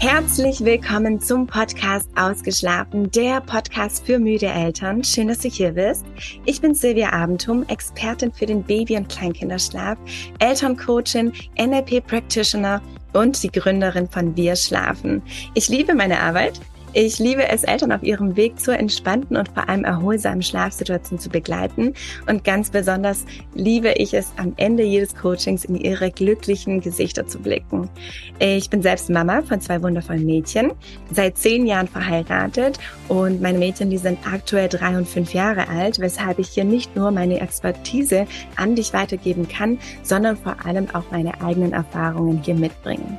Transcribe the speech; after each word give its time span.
Herzlich 0.00 0.64
willkommen 0.64 1.20
zum 1.20 1.48
Podcast 1.48 2.08
Ausgeschlafen, 2.14 3.10
der 3.10 3.40
Podcast 3.40 4.06
für 4.06 4.20
müde 4.20 4.46
Eltern. 4.46 5.02
Schön, 5.02 5.26
dass 5.26 5.40
du 5.40 5.48
hier 5.48 5.72
bist. 5.72 6.06
Ich 6.44 6.60
bin 6.60 6.72
Silvia 6.72 7.12
Abentum, 7.12 7.64
Expertin 7.66 8.32
für 8.32 8.46
den 8.46 8.62
Baby- 8.62 8.96
und 8.96 9.08
Kleinkinderschlaf, 9.08 9.98
Elterncoachin, 10.38 11.32
NLP 11.58 12.06
Practitioner 12.06 12.80
und 13.12 13.42
die 13.42 13.50
Gründerin 13.50 14.08
von 14.08 14.36
Wir 14.36 14.54
Schlafen. 14.54 15.20
Ich 15.54 15.68
liebe 15.68 15.96
meine 15.96 16.20
Arbeit. 16.20 16.60
Ich 16.94 17.18
liebe 17.18 17.46
es, 17.46 17.64
Eltern 17.64 17.92
auf 17.92 18.02
ihrem 18.02 18.34
Weg 18.36 18.58
zur 18.58 18.78
entspannten 18.78 19.36
und 19.36 19.48
vor 19.50 19.68
allem 19.68 19.84
erholsamen 19.84 20.42
Schlafsituation 20.42 21.18
zu 21.18 21.28
begleiten. 21.28 21.92
Und 22.26 22.44
ganz 22.44 22.70
besonders 22.70 23.26
liebe 23.54 23.92
ich 23.92 24.14
es, 24.14 24.32
am 24.36 24.54
Ende 24.56 24.84
jedes 24.84 25.14
Coachings 25.14 25.66
in 25.66 25.76
ihre 25.76 26.10
glücklichen 26.10 26.80
Gesichter 26.80 27.26
zu 27.26 27.40
blicken. 27.40 27.90
Ich 28.38 28.70
bin 28.70 28.80
selbst 28.80 29.10
Mama 29.10 29.42
von 29.42 29.60
zwei 29.60 29.82
wundervollen 29.82 30.24
Mädchen, 30.24 30.72
seit 31.12 31.36
zehn 31.36 31.66
Jahren 31.66 31.88
verheiratet 31.88 32.78
und 33.08 33.42
meine 33.42 33.58
Mädchen, 33.58 33.90
die 33.90 33.98
sind 33.98 34.18
aktuell 34.26 34.68
drei 34.68 34.96
und 34.96 35.06
fünf 35.06 35.34
Jahre 35.34 35.68
alt, 35.68 35.98
weshalb 35.98 36.38
ich 36.38 36.48
hier 36.48 36.64
nicht 36.64 36.96
nur 36.96 37.10
meine 37.10 37.40
Expertise 37.40 38.26
an 38.56 38.74
dich 38.74 38.94
weitergeben 38.94 39.46
kann, 39.46 39.78
sondern 40.02 40.36
vor 40.36 40.56
allem 40.64 40.88
auch 40.94 41.04
meine 41.10 41.38
eigenen 41.42 41.72
Erfahrungen 41.72 42.42
hier 42.42 42.54
mitbringen. 42.54 43.18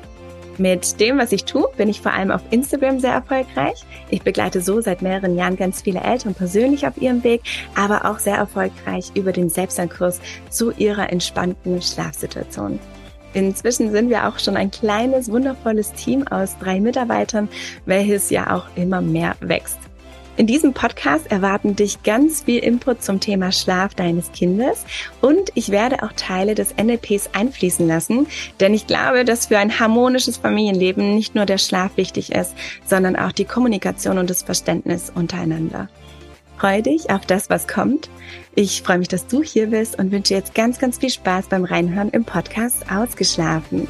Mit 0.59 0.99
dem, 0.99 1.17
was 1.17 1.31
ich 1.31 1.45
tue, 1.45 1.69
bin 1.77 1.87
ich 1.87 2.01
vor 2.01 2.11
allem 2.11 2.31
auf 2.31 2.41
Instagram 2.51 2.99
sehr 2.99 3.13
erfolgreich. 3.13 3.85
Ich 4.09 4.23
begleite 4.23 4.59
so 4.61 4.81
seit 4.81 5.01
mehreren 5.01 5.37
Jahren 5.37 5.55
ganz 5.55 5.81
viele 5.81 6.01
Eltern 6.01 6.35
persönlich 6.35 6.85
auf 6.85 7.01
ihrem 7.01 7.23
Weg, 7.23 7.41
aber 7.75 8.03
auch 8.03 8.19
sehr 8.19 8.35
erfolgreich 8.35 9.09
über 9.15 9.31
den 9.31 9.49
Selbstlernkurs 9.49 10.19
zu 10.49 10.71
ihrer 10.71 11.11
entspannten 11.13 11.81
Schlafsituation. 11.81 12.77
Inzwischen 13.33 13.91
sind 13.91 14.09
wir 14.09 14.27
auch 14.27 14.37
schon 14.37 14.57
ein 14.57 14.69
kleines, 14.69 15.31
wundervolles 15.31 15.93
Team 15.93 16.27
aus 16.27 16.57
drei 16.59 16.81
Mitarbeitern, 16.81 17.47
welches 17.85 18.29
ja 18.29 18.53
auch 18.53 18.65
immer 18.75 18.99
mehr 18.99 19.35
wächst. 19.39 19.88
In 20.37 20.47
diesem 20.47 20.73
Podcast 20.73 21.29
erwarten 21.31 21.75
dich 21.75 22.03
ganz 22.03 22.43
viel 22.43 22.59
Input 22.59 23.03
zum 23.03 23.19
Thema 23.19 23.51
Schlaf 23.51 23.93
deines 23.93 24.31
Kindes 24.31 24.85
und 25.21 25.51
ich 25.55 25.69
werde 25.69 26.01
auch 26.03 26.13
Teile 26.15 26.55
des 26.55 26.75
NLPs 26.77 27.31
einfließen 27.33 27.85
lassen, 27.87 28.27
denn 28.59 28.73
ich 28.73 28.87
glaube, 28.87 29.25
dass 29.25 29.47
für 29.47 29.57
ein 29.57 29.79
harmonisches 29.79 30.37
Familienleben 30.37 31.15
nicht 31.15 31.35
nur 31.35 31.45
der 31.45 31.57
Schlaf 31.57 31.97
wichtig 31.97 32.31
ist, 32.31 32.53
sondern 32.85 33.15
auch 33.15 33.33
die 33.33 33.45
Kommunikation 33.45 34.17
und 34.17 34.29
das 34.29 34.43
Verständnis 34.43 35.11
untereinander. 35.13 35.89
Freu 36.57 36.81
dich 36.81 37.09
auf 37.09 37.25
das, 37.25 37.49
was 37.49 37.67
kommt. 37.67 38.09
Ich 38.53 38.81
freue 38.81 38.97
mich, 38.97 39.07
dass 39.07 39.27
du 39.27 39.41
hier 39.41 39.67
bist 39.67 39.97
und 39.97 40.11
wünsche 40.11 40.33
jetzt 40.33 40.53
ganz, 40.53 40.77
ganz 40.77 40.97
viel 40.97 41.09
Spaß 41.09 41.47
beim 41.47 41.63
Reinhören 41.63 42.09
im 42.09 42.25
Podcast 42.25 42.91
Ausgeschlafen. 42.91 43.87